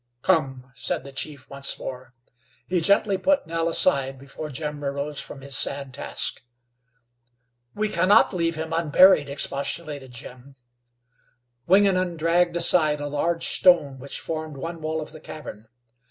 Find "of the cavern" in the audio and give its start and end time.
15.01-15.67